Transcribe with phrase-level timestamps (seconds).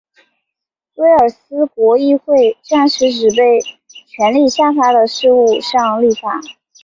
[0.95, 3.59] 威尔斯国民议会暂时只在被
[4.07, 6.41] 权力下放的事务上立法。